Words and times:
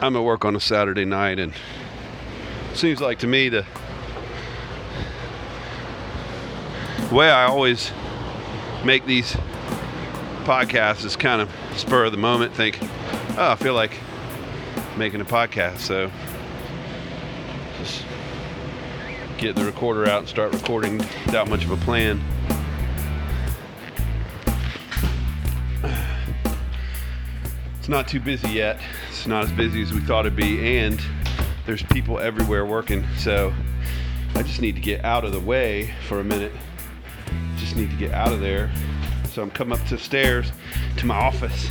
I'm 0.00 0.14
at 0.14 0.22
work 0.22 0.44
on 0.44 0.54
a 0.54 0.60
Saturday 0.60 1.04
night, 1.04 1.40
and 1.40 1.52
seems 2.74 3.00
like 3.00 3.18
to 3.20 3.26
me 3.26 3.48
the 3.48 3.66
way 7.10 7.28
I 7.28 7.46
always 7.46 7.90
make 8.84 9.06
these 9.06 9.32
podcasts 10.44 11.04
is 11.04 11.16
kind 11.16 11.42
of 11.42 11.50
spur 11.76 12.04
of 12.04 12.12
the 12.12 12.18
moment. 12.18 12.54
Think, 12.54 12.78
oh, 13.36 13.50
I 13.50 13.56
feel 13.56 13.74
like 13.74 13.98
making 14.96 15.20
a 15.20 15.24
podcast, 15.24 15.78
so 15.78 16.12
just 17.78 18.04
get 19.36 19.56
the 19.56 19.64
recorder 19.64 20.08
out 20.08 20.20
and 20.20 20.28
start 20.28 20.52
recording 20.52 20.98
without 20.98 21.48
much 21.48 21.64
of 21.64 21.72
a 21.72 21.76
plan. 21.76 22.22
It's 27.88 27.94
not 27.94 28.06
too 28.06 28.20
busy 28.20 28.50
yet. 28.50 28.78
It's 29.08 29.26
not 29.26 29.44
as 29.44 29.52
busy 29.52 29.80
as 29.80 29.94
we 29.94 30.00
thought 30.00 30.26
it'd 30.26 30.36
be, 30.36 30.76
and 30.76 31.00
there's 31.64 31.82
people 31.84 32.18
everywhere 32.18 32.66
working. 32.66 33.02
So 33.16 33.50
I 34.34 34.42
just 34.42 34.60
need 34.60 34.74
to 34.74 34.82
get 34.82 35.06
out 35.06 35.24
of 35.24 35.32
the 35.32 35.40
way 35.40 35.94
for 36.06 36.20
a 36.20 36.22
minute. 36.22 36.52
Just 37.56 37.76
need 37.76 37.88
to 37.88 37.96
get 37.96 38.12
out 38.12 38.30
of 38.30 38.40
there. 38.40 38.70
So 39.30 39.40
I'm 39.40 39.50
coming 39.50 39.78
up 39.78 39.88
the 39.88 39.96
stairs 39.96 40.52
to 40.98 41.06
my 41.06 41.14
office 41.14 41.70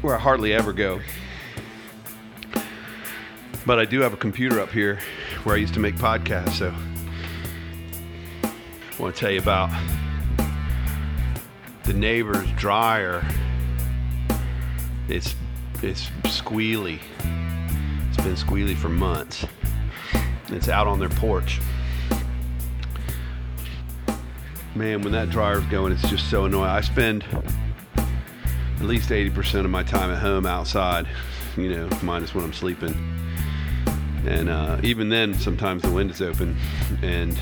where 0.00 0.14
I 0.14 0.20
hardly 0.20 0.52
ever 0.52 0.72
go. 0.72 1.00
But 3.66 3.80
I 3.80 3.84
do 3.84 3.98
have 3.98 4.12
a 4.12 4.16
computer 4.16 4.60
up 4.60 4.70
here 4.70 5.00
where 5.42 5.56
I 5.56 5.58
used 5.58 5.74
to 5.74 5.80
make 5.80 5.96
podcasts, 5.96 6.52
so 6.52 6.72
I 8.44 9.02
want 9.02 9.12
to 9.12 9.20
tell 9.20 9.32
you 9.32 9.40
about 9.40 9.70
the 11.82 11.94
neighbor's 11.94 12.48
dryer. 12.52 13.26
It's 15.10 15.34
it's 15.82 16.08
squealy. 16.24 17.00
It's 18.08 18.16
been 18.18 18.36
squealy 18.36 18.76
for 18.76 18.88
months. 18.88 19.44
It's 20.50 20.68
out 20.68 20.86
on 20.86 21.00
their 21.00 21.08
porch. 21.08 21.60
Man, 24.76 25.02
when 25.02 25.12
that 25.12 25.30
dryer's 25.30 25.64
going, 25.66 25.92
it's 25.92 26.08
just 26.08 26.30
so 26.30 26.44
annoying. 26.44 26.70
I 26.70 26.80
spend 26.80 27.24
at 27.96 28.82
least 28.82 29.10
80% 29.10 29.64
of 29.64 29.70
my 29.70 29.82
time 29.82 30.10
at 30.10 30.18
home 30.18 30.46
outside, 30.46 31.08
you 31.56 31.74
know, 31.74 31.88
minus 32.02 32.32
when 32.32 32.44
I'm 32.44 32.52
sleeping. 32.52 32.94
And 34.26 34.48
uh, 34.48 34.78
even 34.84 35.08
then, 35.08 35.34
sometimes 35.34 35.82
the 35.82 35.90
wind 35.90 36.12
is 36.12 36.22
open. 36.22 36.56
And 37.02 37.36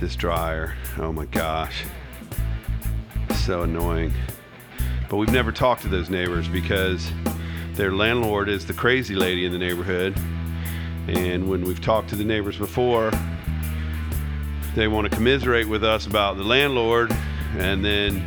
this 0.00 0.14
dryer, 0.14 0.76
oh 0.98 1.12
my 1.12 1.24
gosh, 1.24 1.84
so 3.46 3.62
annoying. 3.62 4.12
But 5.08 5.16
we've 5.16 5.32
never 5.32 5.52
talked 5.52 5.82
to 5.82 5.88
those 5.88 6.10
neighbors 6.10 6.48
because 6.48 7.10
their 7.74 7.92
landlord 7.92 8.48
is 8.48 8.66
the 8.66 8.74
crazy 8.74 9.14
lady 9.14 9.46
in 9.46 9.52
the 9.52 9.58
neighborhood. 9.58 10.16
And 11.06 11.48
when 11.48 11.62
we've 11.62 11.80
talked 11.80 12.10
to 12.10 12.16
the 12.16 12.24
neighbors 12.24 12.58
before, 12.58 13.10
they 14.74 14.86
want 14.86 15.10
to 15.10 15.16
commiserate 15.16 15.66
with 15.66 15.82
us 15.82 16.06
about 16.06 16.36
the 16.36 16.42
landlord 16.44 17.10
and 17.56 17.82
then 17.82 18.20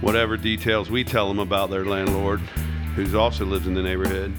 whatever 0.00 0.36
details 0.36 0.90
we 0.90 1.02
tell 1.02 1.26
them 1.26 1.40
about 1.40 1.70
their 1.70 1.84
landlord, 1.84 2.40
who 2.94 3.18
also 3.18 3.44
lives 3.44 3.66
in 3.66 3.74
the 3.74 3.82
neighborhood. 3.82 4.32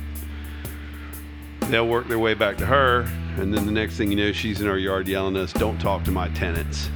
They'll 1.62 1.88
work 1.88 2.08
their 2.08 2.20
way 2.20 2.34
back 2.34 2.58
to 2.58 2.66
her, 2.66 3.02
and 3.38 3.54
then 3.54 3.66
the 3.66 3.72
next 3.72 3.98
thing 3.98 4.10
you 4.10 4.16
know, 4.18 4.32
she's 4.32 4.62
in 4.62 4.68
our 4.68 4.78
yard 4.78 5.08
yelling 5.08 5.36
at 5.36 5.44
us, 5.44 5.54
Don't 5.54 5.80
talk 5.80 6.04
to 6.06 6.12
my 6.12 6.30
tenants. 6.30 6.90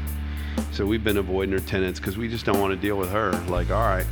So 0.71 0.85
we've 0.85 1.03
been 1.03 1.17
avoiding 1.17 1.51
her 1.51 1.59
tenants 1.59 1.99
because 1.99 2.17
we 2.17 2.29
just 2.29 2.45
don't 2.45 2.61
want 2.61 2.71
to 2.71 2.77
deal 2.79 2.95
with 2.95 3.11
her. 3.11 3.31
Like, 3.49 3.69
all 3.69 3.81
right. 3.81 4.05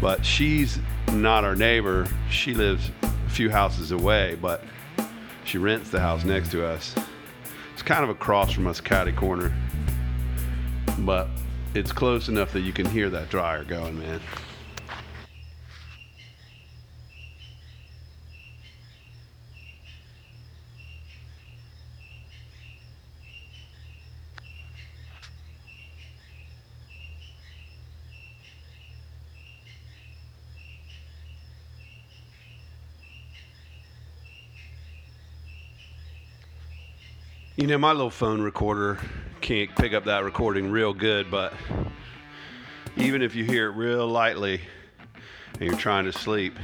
But 0.00 0.24
she's 0.24 0.78
not 1.12 1.44
our 1.44 1.56
neighbor. 1.56 2.08
She 2.30 2.54
lives 2.54 2.90
a 3.02 3.30
few 3.30 3.50
houses 3.50 3.92
away, 3.92 4.36
but 4.40 4.64
she 5.44 5.58
rents 5.58 5.90
the 5.90 6.00
house 6.00 6.24
next 6.24 6.50
to 6.52 6.66
us. 6.66 6.94
It's 7.72 7.82
kind 7.82 8.04
of 8.04 8.10
across 8.10 8.52
from 8.52 8.66
us, 8.66 8.80
catty 8.80 9.12
corner. 9.12 9.54
But 11.00 11.28
it's 11.74 11.92
close 11.92 12.28
enough 12.28 12.52
that 12.52 12.60
you 12.60 12.72
can 12.72 12.86
hear 12.86 13.10
that 13.10 13.30
dryer 13.30 13.64
going, 13.64 13.98
man. 13.98 14.20
You 37.56 37.68
know, 37.68 37.78
my 37.78 37.92
little 37.92 38.10
phone 38.10 38.42
recorder 38.42 38.98
can't 39.40 39.72
pick 39.76 39.92
up 39.92 40.06
that 40.06 40.24
recording 40.24 40.72
real 40.72 40.92
good, 40.92 41.30
but 41.30 41.52
even 42.96 43.22
if 43.22 43.36
you 43.36 43.44
hear 43.44 43.68
it 43.68 43.76
real 43.76 44.08
lightly 44.08 44.60
and 45.60 45.62
you're 45.62 45.78
trying 45.78 46.04
to 46.06 46.12
sleep, 46.12 46.58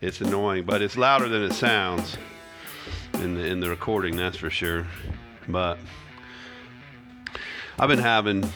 it's 0.00 0.20
annoying. 0.20 0.62
But 0.62 0.80
it's 0.80 0.96
louder 0.96 1.28
than 1.28 1.42
it 1.42 1.54
sounds 1.54 2.16
in 3.14 3.34
the 3.34 3.44
in 3.44 3.58
the 3.58 3.68
recording, 3.68 4.14
that's 4.14 4.36
for 4.36 4.48
sure. 4.48 4.86
But 5.48 5.76
I've 7.76 7.88
been 7.88 7.98
having 7.98 8.48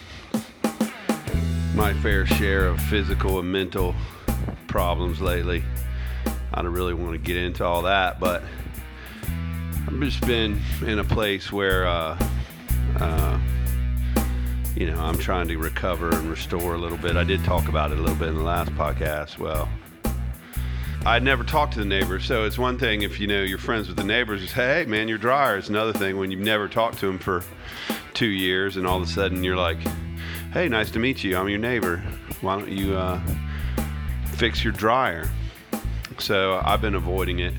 my 1.74 1.94
fair 1.94 2.26
share 2.26 2.68
of 2.68 2.80
physical 2.82 3.40
and 3.40 3.50
mental 3.50 3.96
problems 4.68 5.20
lately. 5.20 5.64
I 6.52 6.62
don't 6.62 6.72
really 6.72 6.94
want 6.94 7.10
to 7.10 7.18
get 7.18 7.36
into 7.36 7.64
all 7.64 7.82
that, 7.82 8.20
but 8.20 8.44
I've 9.86 10.00
just 10.00 10.26
been 10.26 10.60
in 10.86 10.98
a 10.98 11.04
place 11.04 11.52
where, 11.52 11.86
uh, 11.86 12.18
uh, 12.98 13.38
you 14.74 14.90
know, 14.90 14.98
I'm 14.98 15.18
trying 15.18 15.46
to 15.48 15.58
recover 15.58 16.10
and 16.10 16.30
restore 16.30 16.74
a 16.74 16.78
little 16.78 16.96
bit. 16.96 17.16
I 17.16 17.24
did 17.24 17.44
talk 17.44 17.68
about 17.68 17.92
it 17.92 17.98
a 17.98 18.00
little 18.00 18.16
bit 18.16 18.28
in 18.28 18.36
the 18.36 18.42
last 18.42 18.70
podcast. 18.72 19.38
Well, 19.38 19.68
I 21.04 21.12
had 21.12 21.22
never 21.22 21.44
talked 21.44 21.74
to 21.74 21.80
the 21.80 21.84
neighbors, 21.84 22.24
so 22.24 22.44
it's 22.44 22.56
one 22.56 22.78
thing 22.78 23.02
if 23.02 23.20
you 23.20 23.26
know 23.26 23.42
you're 23.42 23.58
friends 23.58 23.88
with 23.88 23.98
the 23.98 24.04
neighbors. 24.04 24.42
Is 24.42 24.52
hey 24.52 24.86
man, 24.86 25.06
your 25.06 25.18
dryer. 25.18 25.58
It's 25.58 25.68
another 25.68 25.92
thing 25.92 26.16
when 26.16 26.30
you've 26.30 26.40
never 26.40 26.66
talked 26.66 26.98
to 27.00 27.06
them 27.06 27.18
for 27.18 27.44
two 28.14 28.26
years, 28.26 28.78
and 28.78 28.86
all 28.86 28.96
of 28.96 29.02
a 29.02 29.06
sudden 29.06 29.44
you're 29.44 29.56
like, 29.56 29.78
hey, 30.54 30.66
nice 30.66 30.90
to 30.92 30.98
meet 30.98 31.22
you. 31.22 31.36
I'm 31.36 31.48
your 31.48 31.58
neighbor. 31.58 31.98
Why 32.40 32.58
don't 32.58 32.70
you 32.70 32.96
uh, 32.96 33.20
fix 34.28 34.64
your 34.64 34.72
dryer? 34.72 35.28
So 36.18 36.62
I've 36.64 36.80
been 36.80 36.94
avoiding 36.94 37.40
it 37.40 37.52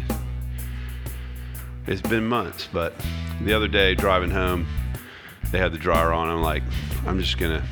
it's 1.88 2.01
been 2.01 2.25
months, 2.25 2.68
but 2.72 2.94
the 3.41 3.53
other 3.53 3.68
day 3.68 3.96
driving 3.96 4.31
home, 4.31 4.68
they 5.51 5.59
had 5.59 5.72
the 5.72 5.78
dryer 5.78 6.12
on. 6.12 6.29
I'm 6.29 6.41
like, 6.41 6.63
I'm 7.06 7.19
just 7.19 7.38
gonna, 7.38 7.63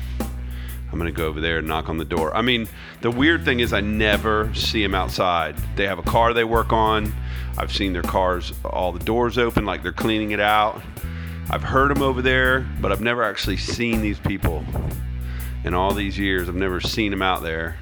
I'm 0.92 0.98
gonna 0.98 1.12
go 1.12 1.26
over 1.26 1.40
there 1.40 1.58
and 1.58 1.68
knock 1.68 1.88
on 1.88 1.98
the 1.98 2.04
door. 2.04 2.34
I 2.36 2.42
mean, 2.42 2.68
the 3.00 3.10
weird 3.10 3.44
thing 3.44 3.60
is 3.60 3.72
I 3.72 3.80
never 3.80 4.54
see 4.54 4.82
them 4.82 4.94
outside. 4.94 5.56
They 5.76 5.86
have 5.86 5.98
a 5.98 6.02
car 6.02 6.32
they 6.32 6.44
work 6.44 6.72
on. 6.72 7.12
I've 7.56 7.72
seen 7.72 7.92
their 7.92 8.02
cars, 8.02 8.52
all 8.64 8.92
the 8.92 9.04
doors 9.04 9.38
open, 9.38 9.64
like 9.64 9.82
they're 9.82 9.92
cleaning 9.92 10.32
it 10.32 10.40
out. 10.40 10.82
I've 11.50 11.62
heard 11.62 11.90
them 11.90 12.02
over 12.02 12.22
there, 12.22 12.66
but 12.80 12.90
I've 12.90 13.00
never 13.00 13.22
actually 13.22 13.58
seen 13.58 14.00
these 14.00 14.18
people 14.18 14.64
in 15.64 15.74
all 15.74 15.92
these 15.92 16.18
years. 16.18 16.48
I've 16.48 16.54
never 16.54 16.80
seen 16.80 17.10
them 17.10 17.22
out 17.22 17.42
there. 17.42 17.76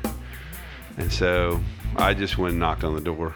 And 0.97 1.12
so 1.12 1.60
I 1.97 2.14
just 2.14 2.38
went 2.38 2.53
and 2.53 2.60
knocked 2.60 2.84
on 2.84 2.94
the 2.94 3.00
door. 3.00 3.34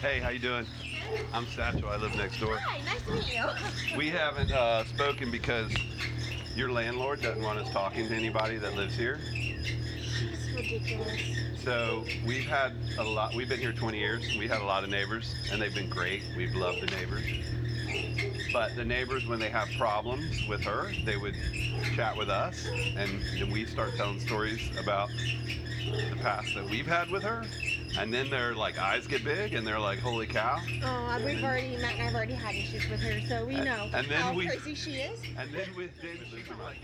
Hey, 0.00 0.18
how 0.18 0.30
you 0.30 0.38
doing? 0.38 0.64
I'm 1.34 1.46
Satchel. 1.48 1.90
I 1.90 1.96
live 1.96 2.16
next 2.16 2.40
door. 2.40 2.56
Hi, 2.56 2.80
nice 2.86 3.02
to 3.02 3.10
meet 3.12 3.34
you. 3.34 3.44
We 3.98 4.08
haven't 4.08 4.50
uh, 4.50 4.84
spoken 4.86 5.30
because 5.30 5.70
your 6.56 6.72
landlord 6.72 7.20
doesn't 7.20 7.42
want 7.42 7.58
us 7.58 7.70
talking 7.70 8.08
to 8.08 8.14
anybody 8.14 8.56
that 8.56 8.76
lives 8.76 8.96
here. 8.96 9.20
It's 9.34 10.48
ridiculous. 10.56 11.20
So 11.62 12.06
we've 12.26 12.46
had 12.46 12.72
a 12.96 13.04
lot. 13.04 13.34
We've 13.34 13.46
been 13.46 13.60
here 13.60 13.74
20 13.74 13.98
years. 13.98 14.38
We 14.38 14.48
had 14.48 14.62
a 14.62 14.64
lot 14.64 14.84
of 14.84 14.88
neighbors, 14.88 15.34
and 15.52 15.60
they've 15.60 15.74
been 15.74 15.90
great. 15.90 16.22
We've 16.34 16.54
loved 16.54 16.80
the 16.80 16.96
neighbors. 16.96 17.26
But 18.54 18.76
the 18.76 18.86
neighbors, 18.86 19.26
when 19.26 19.38
they 19.38 19.50
have 19.50 19.68
problems 19.76 20.48
with 20.48 20.62
her, 20.62 20.92
they 21.04 21.18
would 21.18 21.36
chat 21.94 22.16
with 22.16 22.30
us, 22.30 22.66
and 22.96 23.20
then 23.38 23.50
we 23.50 23.66
start 23.66 23.94
telling 23.96 24.18
stories 24.20 24.70
about 24.78 25.10
the 25.84 26.16
past 26.22 26.54
that 26.54 26.64
we've 26.64 26.86
had 26.86 27.10
with 27.10 27.22
her, 27.22 27.44
and 27.98 28.12
then 28.12 28.30
their 28.30 28.54
like 28.54 28.78
eyes 28.78 29.06
get 29.06 29.24
big, 29.24 29.54
and 29.54 29.66
they're 29.66 29.78
like, 29.78 29.98
"Holy 29.98 30.26
cow!" 30.26 30.60
Oh, 30.84 31.20
we've 31.24 31.42
already 31.42 31.76
Matt 31.78 31.94
and 31.94 32.02
I've 32.08 32.14
already 32.14 32.34
had 32.34 32.54
issues 32.54 32.88
with 32.88 33.00
her, 33.00 33.20
so 33.28 33.44
we 33.46 33.54
And- 33.56 33.64
know 33.64 33.90
and 33.92 34.06
then 34.08 34.20
how 34.20 34.32
we- 34.32 34.46
crazy 34.46 34.74
she 34.74 34.90
is. 34.96 35.20
And 35.38 35.52
then 35.52 35.68
with 35.76 35.90
David 36.00 36.26
Superman. 36.30 36.76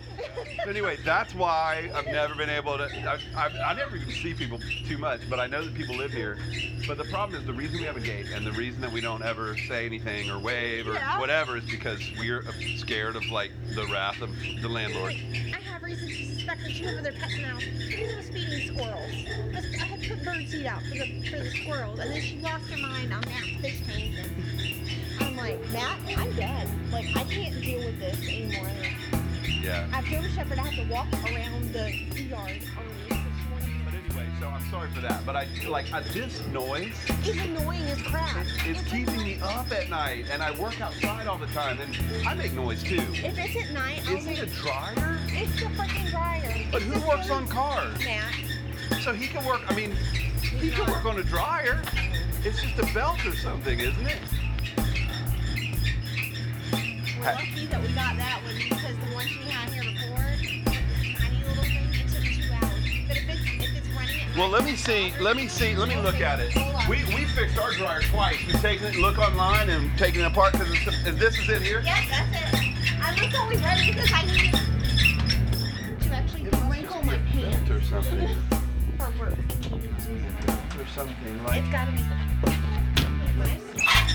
So 0.65 0.71
anyway, 0.71 0.97
that's 1.05 1.35
why 1.35 1.91
I've 1.95 2.07
never 2.07 2.35
been 2.35 2.51
able 2.51 2.79
to. 2.79 2.85
I've, 2.85 3.23
I've, 3.37 3.55
I 3.57 3.75
never 3.75 3.97
even 3.97 4.13
see 4.15 4.35
people 4.35 4.59
too 4.87 4.99
much, 4.99 5.21
but 5.31 5.39
I 5.41 5.47
know 5.47 5.65
that 5.65 5.75
people 5.75 5.97
live 5.97 6.13
here. 6.13 6.39
But 6.87 6.99
the 6.99 7.05
problem 7.05 7.39
is 7.41 7.47
the 7.47 7.53
reason 7.53 7.79
we 7.79 7.85
have 7.85 7.97
a 7.97 8.01
gate 8.01 8.27
and 8.35 8.47
the 8.47 8.53
reason 8.53 8.81
that 8.81 8.93
we 8.93 9.01
don't 9.01 9.23
ever 9.23 9.57
say 9.69 9.87
anything 9.87 10.31
or 10.31 10.39
wave 10.39 10.87
or 10.89 10.95
Yeah. 10.95 11.19
whatever 11.19 11.57
is 11.57 11.65
because 11.65 12.01
we're 12.19 12.45
scared 12.77 13.17
of 13.17 13.25
like 13.31 13.51
the 13.75 13.87
wrath 13.87 14.21
of 14.23 14.31
the 14.63 14.69
landlord. 14.69 15.13
I 15.13 15.61
have 15.61 15.83
reason 15.83 16.09
to 16.09 16.15
suspect 16.35 16.63
that 16.63 16.93
over 16.93 17.03
there 17.03 17.13
petting 17.13 17.45
out 17.45 17.61
because 17.61 18.15
I 18.15 18.17
was 18.17 18.29
feeding 18.29 18.75
squirrels. 18.75 19.13
I, 19.55 19.83
I 19.83 19.87
had 19.87 20.03
put 20.09 20.25
bird 20.25 20.49
seed 20.49 20.67
out 20.67 20.83
the 20.99 21.31
for 21.31 21.39
the 21.39 21.51
squirrels, 21.51 21.99
and 21.99 22.11
then 22.11 22.21
she 22.21 22.37
lost 22.39 22.69
her 22.71 22.77
mind 22.79 23.13
on 23.13 23.21
Matt's 23.23 23.61
fish 23.61 23.81
tank. 23.87 24.15
And 24.19 25.25
I'm 25.29 25.37
like, 25.37 25.71
Matt, 25.71 25.99
I'm 26.17 26.33
dead. 26.35 26.69
Like 26.93 27.07
I 27.17 27.25
can't 27.25 27.61
deal 27.61 27.79
with 27.85 27.99
this 27.99 28.21
anymore. 28.23 28.71
Yeah. 29.63 29.89
I've 29.93 30.05
German 30.05 30.31
Shepherd. 30.33 30.59
I 30.59 30.67
have 30.69 30.87
to 30.87 30.93
walk 30.93 31.07
around 31.25 31.73
the 31.73 31.91
yard 32.23 32.61
only. 32.79 33.09
because 33.09 33.21
she 33.41 33.85
But 33.85 33.95
anyway, 33.95 34.29
so 34.41 34.49
I'm 34.49 34.71
sorry 34.71 34.89
for 34.91 35.01
that. 35.01 35.27
But 35.27 35.37
I 35.37 35.47
like 35.69 35.93
uh, 35.93 36.03
this 36.13 36.47
noise. 36.49 36.95
It's 37.25 37.39
annoying 37.41 37.83
as 37.83 38.01
crap. 38.03 38.47
It's 38.65 38.83
keeping 38.85 39.23
me 39.23 39.39
up 39.43 39.71
at 39.73 39.91
night, 39.91 40.27
and 40.31 40.43
I 40.43 40.53
work 40.59 40.81
outside 40.81 41.27
all 41.27 41.39
the 41.39 41.47
time, 41.49 41.79
and 41.81 42.27
I 42.27 42.35
make 42.35 42.53
noise 42.55 42.83
too. 42.83 43.03
If 43.13 43.37
it's 43.39 43.69
at 43.69 43.75
night, 43.75 44.03
I'll 44.09 44.17
Is 44.17 44.27
it 44.27 44.29
make, 44.31 44.43
a 44.43 44.47
dryer? 44.47 45.19
it's 45.29 45.61
the 45.61 45.67
freaking 45.71 46.11
dryer. 46.11 46.67
But 46.71 46.83
It's 46.83 46.95
who 46.95 47.09
works 47.09 47.31
on 47.31 47.47
cars? 47.49 47.99
Matt. 48.05 48.35
So 49.03 49.13
he 49.13 49.27
can 49.27 49.45
work. 49.45 49.63
I 49.69 49.75
mean, 49.75 49.97
he 50.43 50.71
can 50.71 50.91
work 50.91 51.05
on 51.05 51.19
a 51.19 51.23
dryer. 51.23 51.83
It's 52.45 52.63
just 52.63 52.79
a 52.79 52.95
belt 52.95 53.25
or 53.27 53.35
something, 53.37 53.79
isn't 53.79 54.07
it? 54.07 54.19
We're 57.19 57.25
lucky 57.25 57.67
that 57.67 57.83
we 57.83 57.89
got 57.89 58.17
that 58.17 58.41
one 58.45 58.55
because 58.57 58.97
the 58.97 59.15
one 59.15 59.27
had 59.27 59.73
here 59.73 59.83
before, 59.83 60.17
tiny 61.19 61.45
little 61.45 61.65
thing, 61.65 61.89
it 61.93 62.09
took 62.09 62.23
two 62.23 62.53
hours. 62.53 62.85
But 63.09 63.17
if 63.17 63.29
it's 63.29 63.65
if 63.65 63.77
it's 63.77 63.89
running 63.89 64.21
at 64.21 64.37
Well, 64.37 64.49
let 64.49 64.65
me 64.65 64.77
see. 64.77 65.13
Let 65.21 65.37
me 65.37 65.49
see. 65.49 65.75
Let 65.75 65.89
me 65.89 65.97
look 65.97 66.21
at 66.21 66.39
it. 66.41 66.55
We 66.89 67.03
we 67.15 67.25
fixed 67.25 67.59
our 67.59 67.73
dryer 67.73 68.03
twice. 68.03 68.39
We've 68.47 68.61
taken 68.61 68.87
it, 68.87 68.97
look 68.97 69.19
online, 69.19 69.71
and 69.71 69.97
taking 69.99 70.21
it 70.21 70.27
apart 70.27 70.53
because 70.53 70.69
this 71.19 71.39
is 71.39 71.49
it 71.49 71.63
here. 71.63 71.81
Yep, 71.81 71.97
that's 72.11 72.55
it. 72.55 72.77
I 73.03 73.27
was 73.27 73.35
always 73.35 73.61
ready 73.63 73.93
because 73.93 74.13
I 74.13 74.25
needed 74.27 74.53
to 76.03 76.15
actually 76.15 76.45
wrinkle 76.71 77.03
my 77.05 77.19
pants 77.33 77.71
or 77.71 77.81
something. 77.83 78.29
Or 79.73 80.87
something 80.95 81.45
like. 81.45 81.63
It's 81.63 81.73
gotta 81.73 81.91
be 81.91 81.99
nice. 83.39 84.06